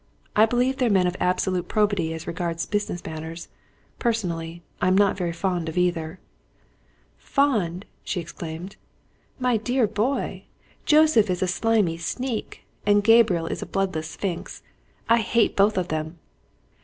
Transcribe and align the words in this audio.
I 0.35 0.47
believe 0.47 0.77
they're 0.77 0.89
men 0.89 1.05
of 1.05 1.15
absolute 1.19 1.67
probity 1.67 2.11
as 2.11 2.25
regards 2.25 2.65
business 2.65 3.05
matters 3.05 3.49
personally, 3.99 4.63
I'm 4.81 4.97
not 4.97 5.15
very 5.15 5.31
fond 5.31 5.69
of 5.69 5.77
either." 5.77 6.19
"Fond!" 7.19 7.85
she 8.03 8.19
exclaimed. 8.19 8.77
"My 9.37 9.57
dear 9.57 9.85
boy! 9.85 10.45
Joseph 10.87 11.29
is 11.29 11.43
a 11.43 11.47
slimy 11.47 11.97
sneak, 11.99 12.63
and 12.83 13.03
Gabriel 13.03 13.45
is 13.45 13.61
a 13.61 13.67
bloodless 13.67 14.09
sphinx 14.09 14.63
I 15.07 15.19
hate 15.19 15.55
both 15.55 15.77
of 15.77 15.89
them!" 15.89 16.17